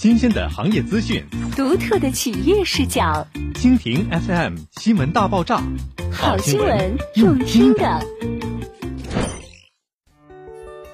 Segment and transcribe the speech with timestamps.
[0.00, 1.22] 新鲜的行业资讯，
[1.54, 3.26] 独特的企业视角。
[3.52, 5.62] 蜻蜓 FM 新闻大爆炸，
[6.10, 8.00] 好新闻用听的。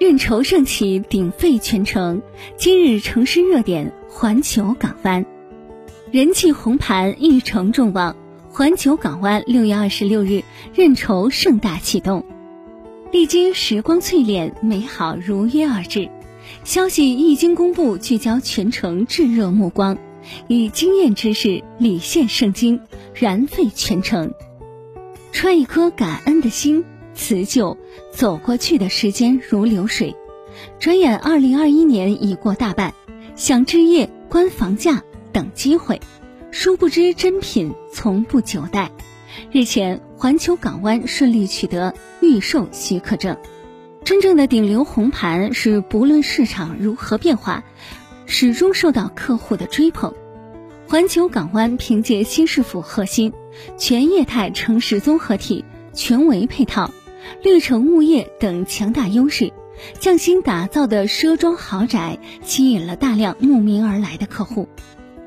[0.01, 2.21] 运筹盛起，鼎沸全城。
[2.57, 5.25] 今日城市热点：环球港湾，
[6.11, 8.17] 人气红盘一城众望。
[8.51, 10.43] 环球港湾六月二十六日
[10.75, 12.27] 认筹盛大启动，
[13.13, 16.11] 历经时光淬炼，美好如约而至。
[16.65, 19.99] 消息一经公布，聚焦全城炙热目光，
[20.49, 22.81] 以经验之势礼献圣经，
[23.15, 24.33] 燃沸全城。
[25.33, 27.77] 揣一颗感恩的心，辞旧，
[28.13, 30.17] 走过去的时间如流水，
[30.79, 32.95] 转眼二零二一年已过大半，
[33.37, 35.03] 想置业、观房价、
[35.33, 36.01] 等机会，
[36.51, 38.91] 殊不知真品从不久待。
[39.53, 43.37] 日前，环球港湾顺利取得预售许可证。
[44.07, 47.65] 真正的顶流红盘是不论市场如何变化，
[48.25, 50.15] 始终受到客户的追捧。
[50.87, 53.33] 环球港湾凭借新市府核心、
[53.77, 56.93] 全业态城市综合体、全维配套、
[57.43, 59.53] 绿城物业等强大优势，
[59.99, 64.69] 匠心打造的奢装豪宅吸引了大量慕名而来的客户，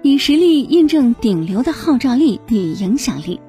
[0.01, 3.41] 以实力印证顶流的号召力与影响力。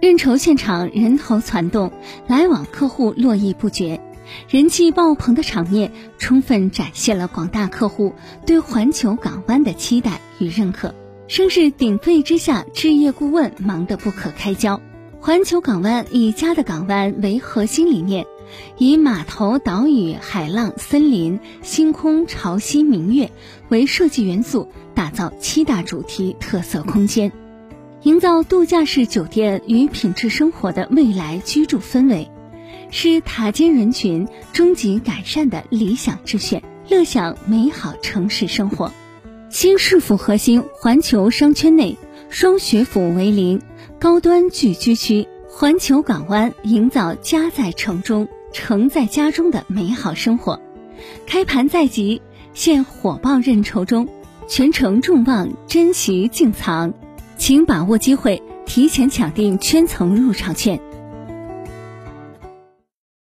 [0.00, 1.92] 认筹现场人头攒动，
[2.26, 4.00] 来往客户络绎不绝。
[4.48, 8.14] 人气爆棚的场面，充分展现了广大客户
[8.46, 10.94] 对环球港湾的期待与认可。
[11.28, 14.80] 声势鼎沸之下，置业顾问忙得不可开交。
[15.20, 18.26] 环球港湾以家的港湾为核心理念，
[18.78, 23.30] 以码头、岛屿、海浪、森林、星空、潮汐、明月
[23.68, 27.30] 为设计元素，打造七大主题特色空间，
[28.02, 32.30] 营造度假式酒店与品质生活的未来居住氛围。
[32.90, 38.92] 是塔尖人群终极改善的理想之选，乐享美好城市生活。
[39.50, 43.60] 新市府核心环球商圈内，双学府为邻，
[43.98, 45.28] 高端聚居区。
[45.52, 50.60] 环球港湾营造家在城中、城在家中的美好生活。
[51.26, 52.22] 开盘在即，
[52.54, 54.08] 现火爆认筹中，
[54.48, 56.94] 全城众望，珍惜竞藏，
[57.36, 60.80] 请把握机会，提前抢订圈层入场券。